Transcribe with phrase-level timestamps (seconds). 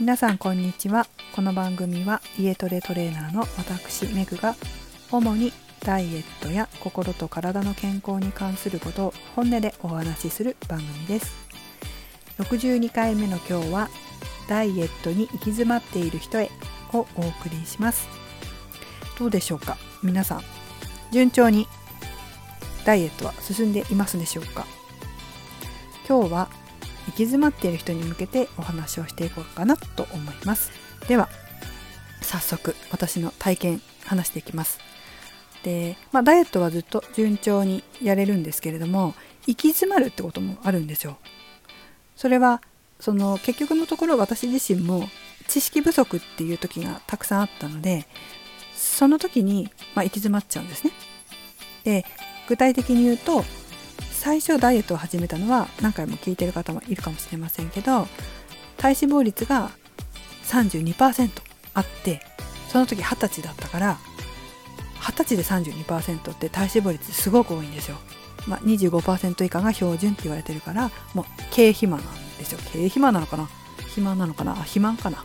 [0.00, 1.08] 皆さんこんにちは。
[1.34, 4.54] この番組は家トレトレーナーの私メグが
[5.10, 11.34] 主にダイエットや心と体の健康に関することを本音でお話しする番組です。
[12.38, 13.88] 62回目の今日は
[14.48, 16.48] ダイエットに行き詰まっている人へ
[16.92, 18.06] をお送りします。
[19.18, 19.76] どうでしょうか？
[20.04, 20.42] 皆さん
[21.10, 21.66] 順調に
[22.84, 24.64] ダイエットは進んでいますでしょうか？
[26.08, 26.48] 今日は
[27.08, 30.70] 行き詰まっている人に向けてお話をしていこうかなと思います。
[31.08, 31.28] では
[32.20, 34.78] 早速私の体験話していきます。
[35.62, 39.14] で、まあ、ダイエットはずっと順調にやれるんですけれども
[39.46, 41.16] 行き詰まるってこともあるんですよ。
[42.14, 42.60] それは
[43.00, 45.08] その結局のところ私自身も
[45.46, 48.06] 知識不足っていう時がたくさんあったので
[48.74, 50.92] その時に、まあ、行き詰まっちゃうんですね。
[51.84, 52.04] で
[52.48, 53.44] 具体的に言うと
[54.18, 58.08] 最初ダイエットを始めたのは何回も聞いてる方もいるかもしれませんけど
[58.76, 59.70] 体脂肪率が
[60.44, 61.30] 32%
[61.74, 62.20] あって
[62.68, 63.96] その時20歳だったから
[65.00, 67.96] 20歳で32%って体脂肪率すごく多いんですよ。
[68.46, 71.24] まあ、25%以下が標準って言われてるからもう
[71.54, 72.58] 軽肥満なんですよ。
[72.72, 73.48] 軽肥満なのかな？
[73.78, 74.52] 肥満なのかな？
[74.52, 75.24] あ肥満かな？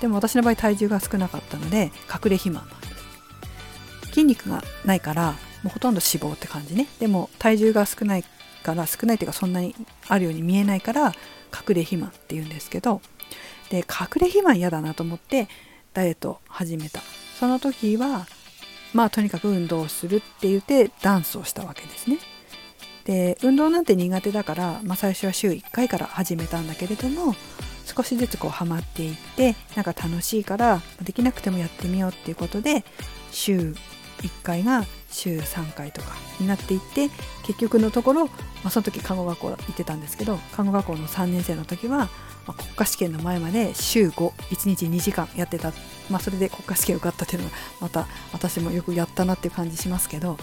[0.00, 4.08] でも私の場合体重が少なかったので隠れ肥満なんです。
[4.08, 6.86] 筋肉がないからもうほとんど脂肪って感じね。
[6.98, 8.24] でも体重が少ない
[8.62, 9.74] から少ないっていうかそんなに
[10.08, 11.06] あるように見えないから
[11.52, 13.00] 隠れ肥満っていうんですけど。
[13.72, 13.84] で隠
[14.20, 15.48] れ肥満嫌だなと思って
[15.94, 17.00] ダイエットを始めた。
[17.40, 18.26] その時は
[18.92, 22.18] まあとにかく運動をするって言ってダンスをしたわけですね。
[23.04, 27.34] で運動なんて苦手だから、まあ、最初は週1回から始めたんだけれども
[27.84, 32.84] 少しずつこうハマっていってなんか楽しいからできなくてもやってみようっていうことで
[33.32, 33.74] 週
[34.22, 37.08] 1回が週3回とかになっていって
[37.44, 38.32] 結局のところ、ま
[38.64, 42.08] あ、その時看護学校行ってたんですけど看護学校の3年生の時は、ま
[42.48, 45.72] あ、国家試験の前まで週51日2時間やってた、
[46.10, 50.38] まあ、それで国家試験受かったっていうのはまた私もよくやったなっていう感じしますけど、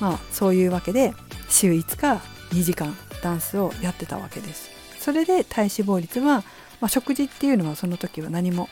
[0.00, 1.12] まあ、そういうわけで
[1.48, 2.22] 週5日
[2.54, 4.70] 2時間ダンスをやってたわけです。
[5.00, 6.44] それで体脂肪率は、
[6.80, 8.68] まあ、食事っていうのはその時は何も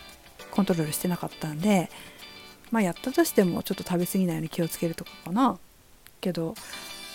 [0.50, 1.90] コントロールしてなかったんで
[2.72, 5.58] まあやったとしてもちょっと食べ過ぎないように気をつけるとかかな。
[6.20, 6.54] けど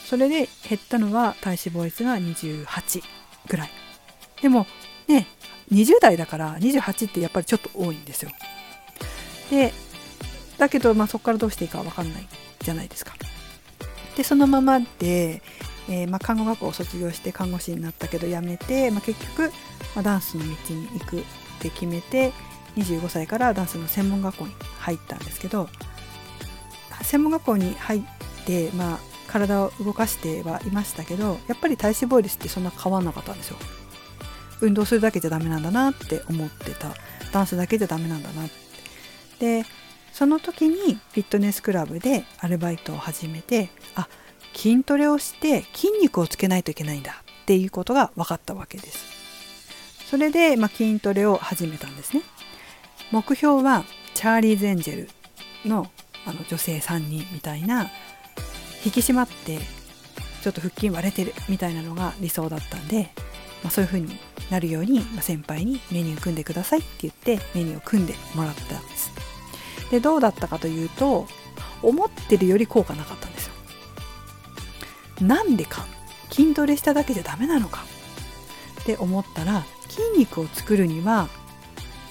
[0.05, 3.03] それで減ったのは体脂肪率が28
[3.49, 3.71] ぐらい。
[4.41, 4.65] でも
[5.07, 5.27] ね
[5.71, 8.31] 20代だから28ってやっぱりちょっと多いんですよ。
[9.49, 9.73] で
[10.57, 12.27] だけど、まあ、そこからどうしていいか分かんない
[12.59, 13.13] じゃないですか。
[14.15, 15.41] でそのままで、
[15.89, 19.51] えー、まあ、看護学校を卒業して看護師になったけど辞めて、まあ、結局、
[19.95, 21.23] まダンスの道に行くっ
[21.59, 22.33] て決めて
[22.81, 25.69] 25歳からダンスの専門学校に入ったんですけど
[27.01, 28.01] 専門学校に入っ
[28.45, 33.57] て、まあ、体を動かしてはいましたけどやっぱり体脂肪率ってそんな変わんなかったんですよ。
[34.59, 36.89] 運動するだけじゃダメなんだなって思ってた。
[37.31, 38.67] ダンスだけじゃダメなんだなって。
[39.61, 39.65] で
[40.11, 44.07] その時にフィットネスクラブでアルバイトを始めてあ
[44.55, 49.05] 筋トレをして筋肉をつけないといけないんだっていうことが分かったわけです。
[50.09, 52.23] それで、まあ、筋トレを始めたんですね。
[53.11, 55.07] 目標はチャーリー・ゼンジェ
[55.63, 55.87] ルの
[56.25, 57.89] あの女性3人みたいな
[58.83, 59.59] 引き締まって
[60.41, 63.09] ちょっと腹筋割れてるみたいなのが理想だったんで、
[63.63, 64.19] まあ、そういう風に
[64.49, 69.11] なるように、ま、先輩にメニュー組んでくださいって言ってメニューを組んでもらったんです。
[69.89, 71.27] でどうだったかというと
[71.81, 73.53] 思ってるより効果なかったんですよ。
[75.21, 75.85] なんでか
[76.29, 77.83] 筋トレしただけじゃダメなのか
[78.81, 81.29] って思ったら筋肉を作るには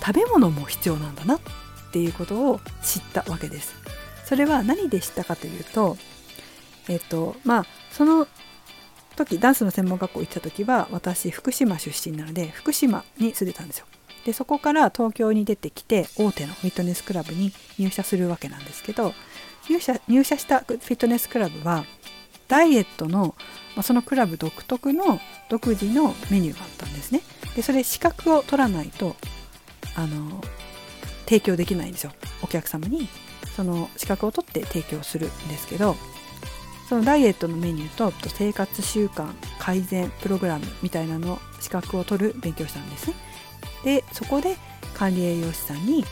[0.06, 1.40] 食べ物も必要なんだなっ
[1.90, 3.74] ていうことを知ったわけです。
[4.24, 5.96] それは何で知ったかというと、
[6.88, 8.28] えっと、まあ、その
[9.16, 13.86] 時、ダンスの専門学校行った時は、私、福島出身なので、福島に住んでたんですよ。
[14.24, 19.12] で、そこから東京に出てきて、大手のフィットネスクラブに入社するわけなんですけど、
[19.68, 21.84] 入社入社したフィットネスクラブは、
[22.46, 23.34] ダイエットの、
[23.74, 25.18] まあ、そのクラブ独特の
[25.48, 27.22] 独自のメニューがあったんですね。
[27.56, 29.16] で、それ資格を取らないと
[29.96, 30.42] あの
[31.24, 32.12] 提供できないんですよ。
[32.42, 33.08] お客様に。
[33.56, 35.96] その資格を取って提供するんですけど
[36.90, 39.26] そのダイエットのメニューと生活習慣
[39.58, 43.08] 改善プログラムみたいなの資格を取る勉強したんです。
[43.08, 43.14] ね
[43.84, 44.56] でそこで
[44.94, 46.04] 管理栄養士さんに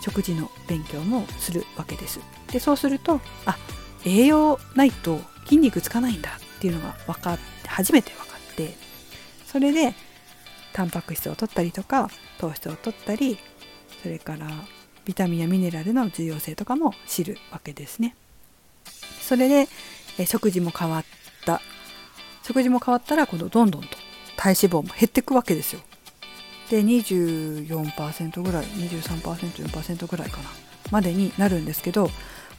[0.00, 2.20] 食事の勉強もするわけです。
[2.50, 3.58] でそうするとあ
[4.04, 8.74] 栄養ないと筋肉つかないんだっていうのが分かって初めて分かって
[9.46, 9.94] それで
[10.72, 13.38] タンパク質を取ったりとか糖質を取ったり
[14.02, 14.48] それから
[15.04, 18.14] ビタミンやミネラルの重要性とかも知るわけですね。
[19.20, 19.68] それで
[20.18, 21.04] え食事も変わっ
[21.44, 21.60] た
[22.42, 23.88] 食事も変わったらこのどんどんと
[24.36, 25.80] 体脂肪も減っていくわけですよ。
[26.70, 30.48] で24%ぐらい 23%4% ぐらいかな
[30.90, 32.10] までになるんですけど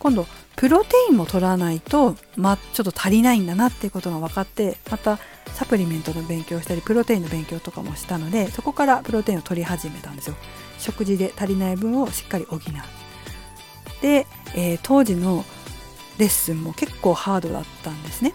[0.03, 0.27] 今度
[0.57, 5.17] プロテインも取らないと、ま、ちょっと足りないんだなっていうことが分かってまた
[5.53, 10.35] サプリメントの勉強したりプロテインの勉強とかもしたのでそこからプロテインを取り始めたんですよ。
[10.77, 12.59] 食事で足りない分をしっかり補う。
[14.01, 15.45] で、えー、当時の
[16.17, 18.33] レッスンも結構ハードだったんですね。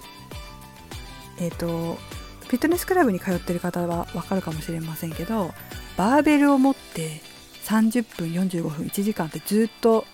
[1.38, 1.98] えっ、ー、と
[2.46, 5.52] フィットネスクラブに通ってる方は分かるかもしれませんけど
[5.98, 7.20] バーベルを持って
[7.64, 10.06] 30分45分1時間ってずっと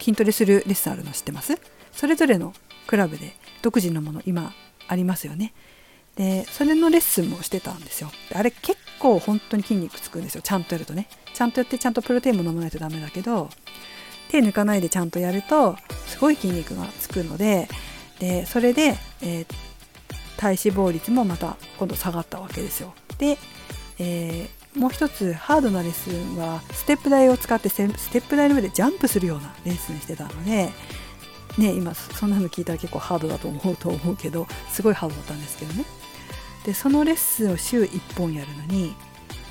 [0.00, 1.58] 筋トレするレッスンあるの知ってます？
[1.92, 2.54] それぞれの
[2.86, 4.52] クラブで独自のもの今
[4.88, 5.52] ありますよね。
[6.16, 8.10] でそれのレッスンもしてたんですよ。
[8.34, 10.42] あれ結構本当に筋肉つくんですよ。
[10.42, 11.08] ちゃんとやるとね。
[11.32, 13.48] ちゃんとやってちゃんとプロテインも飲まないとダメだけど
[14.28, 15.76] 手抜かないでちゃんとやると
[16.06, 17.68] すごい筋肉がつくので
[18.18, 19.46] でそれで、えー、
[20.36, 22.92] 体脂肪率もまた今度下がったわけですよ。
[23.18, 23.38] で、
[23.98, 27.76] えーもう一つハードなレッスンはステップ台を使ってス
[28.10, 30.70] テップ台の上でジャンプするようなレッスンしてたので、
[31.58, 35.84] ね、今そんなの聞いたら結構ハードだと思うと思うけどすごいハードだったんですけどね。
[36.64, 38.94] でそのレッスンを週1本やるのに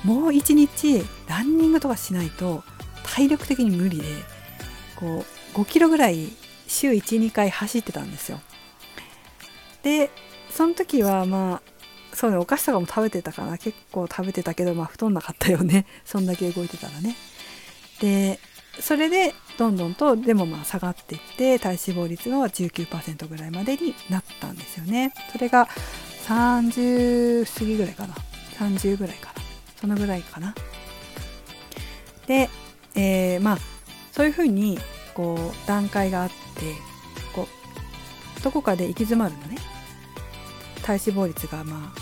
[0.04, 2.62] もう1日ランニングとかしないと
[3.02, 4.04] 体力的に無理で
[4.96, 5.24] こ
[5.54, 6.28] う5キロぐらい
[6.66, 8.40] 週12回走ってたんですよ。
[9.82, 10.10] で
[10.50, 11.79] その時はまあ
[12.12, 13.58] そうねお菓子とかも食べてたかな。
[13.58, 15.86] 結構食べてたけどまあ太んなかったよね。
[16.04, 17.16] そんだけ動いてたらね。
[18.00, 18.38] で
[18.80, 25.12] それでどんどんとでもまあ下がっていって体脂肪率が19%ぐらいまでになったんですよね。
[25.32, 25.68] それが
[26.26, 28.14] 30過ぎぐらいかな。
[28.58, 29.42] 30ぐらいかな。
[29.80, 30.54] そのぐらいかな。
[32.26, 32.48] で、
[32.94, 33.58] えー、まあ
[34.12, 34.78] そういうふうに
[35.14, 36.34] こう段階があって
[37.34, 37.48] こ
[38.38, 39.56] うどこかで行き詰まるのね。
[40.82, 41.99] 体脂肪率がまあ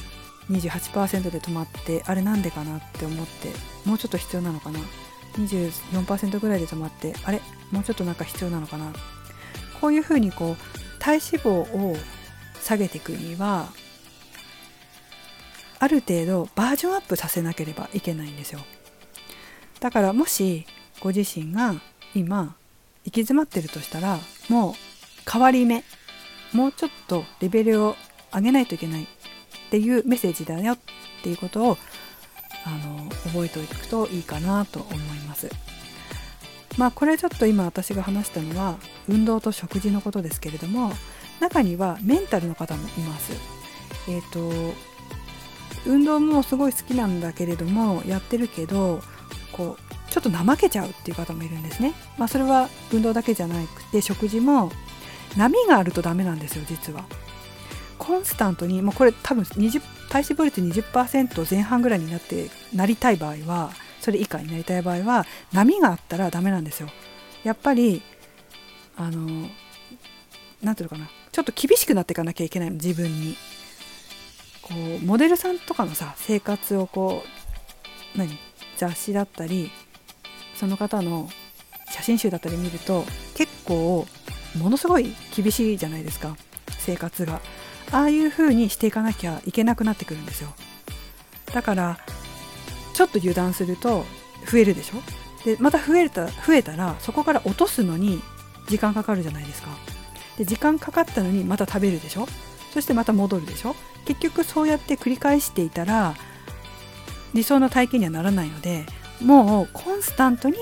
[0.50, 3.50] 28%で止まってあれなんでかなって思って
[3.84, 4.80] もうちょっと必要なのかな
[5.34, 7.40] ？24%ぐらいで止まってあれ？
[7.70, 8.92] もうちょっとなんか必要なのかな？
[9.80, 10.56] こういうふうにこう
[10.98, 11.96] 体脂肪を
[12.62, 13.68] 下げていくには
[15.78, 18.60] ある程度バージョンアップさせなければいけないんですよ。
[19.80, 20.66] だからもし
[21.00, 21.74] ご自身が
[22.14, 22.56] 今
[23.04, 24.18] 行き詰まってるとしたら
[24.48, 24.74] もう
[25.30, 25.84] 変わり目
[26.52, 27.94] もうちょっとレベルを
[28.32, 29.06] あげないといけない。
[29.68, 30.78] っていうメッセージだよっ
[31.22, 31.78] ていうことを
[32.64, 34.98] あの覚えておくといいかなと思い
[35.28, 35.48] ます。
[36.78, 38.76] まあこれちょっと今私が話したのは
[39.08, 40.92] 運動と食事のことですけれども
[41.40, 43.32] 中にはメンタルの方もいます。
[44.08, 44.74] えっ、ー、と
[45.86, 49.00] 運動もすごい好きなんだけれどもやってるけど
[49.52, 51.92] こうちょっと怠けちゃうっていう方もいるんですね。
[52.16, 54.70] まあそれは運動だけじゃなくて食事も
[55.36, 57.04] 波があるとダメなんですよ実は。
[58.08, 63.70] コンスタントにもうこれ多分20体脂肪率20%前半ぐらいになってなりたい場合は
[64.00, 66.88] それ以下になりたい場合は波があったらダメなんですよ。
[67.44, 68.00] やっぱり
[68.96, 69.50] あの
[70.62, 71.10] 何ていうのかな。
[71.30, 73.36] ちょっと厳しくなっていかなきゃいけない自分に。
[74.62, 77.22] こうモデルさんとかのさ生活をこ
[78.14, 78.38] う何
[78.78, 79.70] 雑誌だったり
[80.54, 81.28] その方の
[81.90, 84.06] 写真集だったり見ると結構
[84.58, 86.34] ものすごい厳しいじゃないですか。
[86.78, 87.42] 生活が。
[87.90, 90.52] ああいう風にしていかなきゃいけなくなってくるんですよ。
[91.52, 91.98] だから
[92.94, 94.04] ちょっと油断すると
[94.50, 94.96] 増えるでしょ？
[95.44, 98.20] でまた増えた増えたらそこから落とすのに
[98.66, 99.68] 時間かかるじゃないですか。
[100.36, 102.26] で時間かかったのにまた食べるでしょ？
[102.74, 103.74] そしてまた戻るでしょ？
[104.04, 106.14] 結局そうやって繰り返していたら
[107.34, 108.84] 理想の体型にはならないので
[109.22, 110.56] もうコンスタントに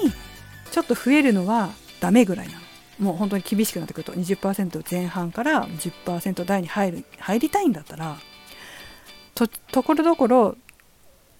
[0.71, 2.66] ちょっと増えるのはダメぐらいなの。
[2.99, 4.13] もう本当に厳しくなってくると。
[4.13, 8.17] 20%前半から10%台に入る入りたいんだったら
[9.35, 10.57] とところどころ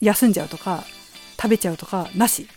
[0.01, 0.85] 休んじゃうとか
[1.41, 2.49] 食べちゃうとかなし。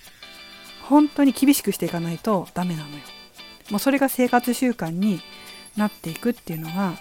[0.89, 2.96] 本当に厳しくしていかないとダメなのよ。
[3.70, 5.22] もうそれが生活習慣に
[5.77, 6.94] なっていくっていうのが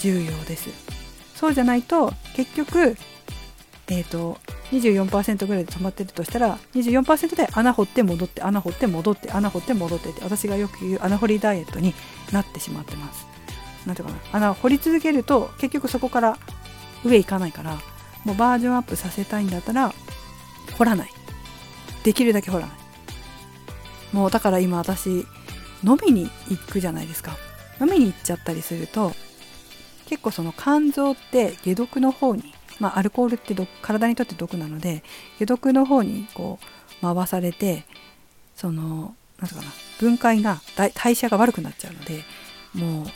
[0.00, 0.68] 重要です。
[1.34, 2.98] そうじゃないと結局
[3.88, 4.38] えっ、ー、と
[4.72, 11.94] 24%ぐらいで止まってるとしたら24%で穴掘って戻って穴掘って戻って穴掘って戻ってって私がよく言う穴掘りダイエットに
[12.32, 13.26] なってしまってます。
[13.86, 14.18] なんていうかな。
[14.32, 16.38] 穴掘り続けると結局そこから
[17.04, 17.78] 上行かないから
[18.24, 19.92] もうバージョンアップさせたいんだったら
[20.78, 21.10] 掘らない。
[22.02, 22.76] できるだけ掘らない。
[24.12, 25.26] もうだから今私
[25.84, 27.36] 飲みに行くじゃないですか。
[27.80, 29.12] 飲みに行っちゃったりすると
[30.06, 35.04] 結構その肝臓って解毒の方にまあ、アルコールって体にとって毒なので
[35.38, 36.58] 解毒の方にこ
[37.00, 37.84] う回されて
[38.56, 39.68] その何てかな
[40.00, 40.60] 分解が
[40.94, 42.24] 代謝が悪くなっちゃうので
[42.74, 43.06] もう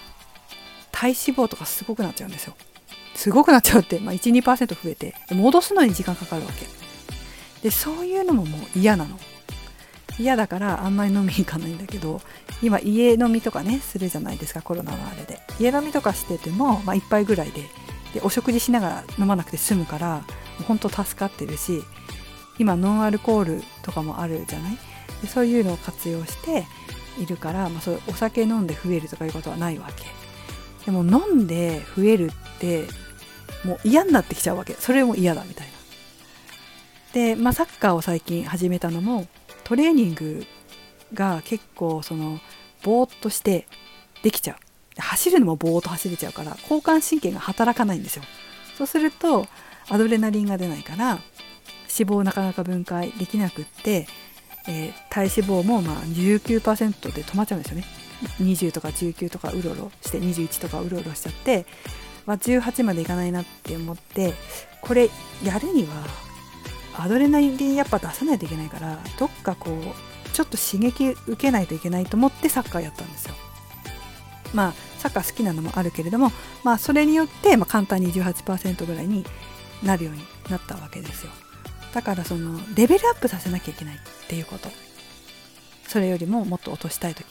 [0.92, 2.54] 体脂肪とかすごくなっちゃうんですよ。
[3.16, 6.66] すごくなっちゃうって、まあ、12%増えて戻すのに時間かかるわけ。
[7.62, 9.18] でそういうのももう嫌なの。
[10.18, 12.23] 嫌だからあんまり飲みに行かないんだけど
[12.62, 15.40] 今家飲みとかねするじゃないですかコロナのあれで。
[15.58, 17.62] 家飲みとかしてても、まあ、1杯ぐらいで
[18.16, 20.25] でお食事しながら飲まなくて済むから
[20.66, 21.82] 本当助かってるし
[22.58, 24.78] 今ノンアルコールとかもあるじゃない？
[25.20, 26.64] でそういうのを活用して
[27.20, 30.04] いるから、まあ、そうお酒飲んで増えるとかいうことはないわけ。
[30.87, 32.87] でも飲んで増えるって
[33.64, 34.73] もう嫌になってきちゃうわけ。
[34.73, 35.73] それも嫌だみたいな。
[37.12, 39.26] で、まあ、サッカーを最近始めたのも
[39.64, 40.46] トレーニング
[41.12, 42.40] が結構その
[42.82, 43.66] ぼーっとして
[44.23, 44.56] できちゃう。
[44.99, 48.23] 走るのもぼーっと走れちゃうから交感神経が働かないんですよ
[48.76, 49.47] そうすると
[49.88, 51.21] アドレナリンが出ないから
[51.99, 54.07] 脂肪をなかなか分解できなくって、
[54.69, 57.85] えー、体脂肪もまあ19%で止まっちゃうんですよね
[58.41, 61.67] 20とか19とかうろうろして21とかうろうろしちゃって、
[62.25, 64.35] まあ、18までいかないなって思って
[64.81, 65.11] これ
[65.45, 66.07] やるには
[66.99, 73.35] アドレナリンやっぱ出さないといけないからどっかこうちょっと刺激受けないといけないと思ってサッカーやったんですよ。
[74.56, 76.32] まあサッカー好きなのもあるけれども、
[76.64, 79.25] まあ、それによって、まあ、簡単に18%ぐらいに
[79.84, 81.32] なるようになったわけですよ。
[81.92, 83.98] だからそのレベルアップさせなきゃいけないっ
[84.28, 84.68] ていうこと
[85.88, 87.25] それよりももっと落としたい時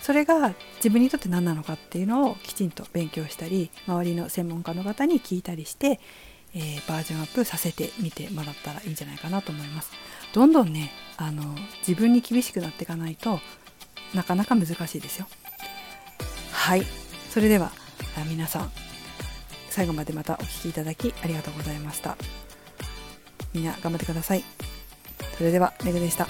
[0.00, 6.00] それが自分にとって何なのかっていうのをきちんと勉強したり周りの専門家の方に聞いたりして
[6.54, 9.90] えー、バージョンアップさせてみてもらったらいいんじゃないかなと思います。
[10.32, 11.42] どんどんねあの
[11.86, 13.40] 自分に厳しくなっていかないと
[14.14, 15.26] なかなか難しいですよ。
[16.64, 16.86] はい
[17.28, 17.70] それでは
[18.26, 18.70] 皆さん
[19.68, 22.16] 最後までまたお聴きいただきありがとうございました。
[23.52, 24.44] みんな頑張ってください。
[25.36, 26.26] それではめぐでした。